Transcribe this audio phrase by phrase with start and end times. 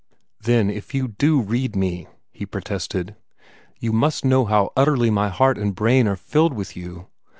[0.41, 3.15] "Then if you do read me," he protested,
[3.79, 7.05] "you must know how utterly my heart and brain are filled with you.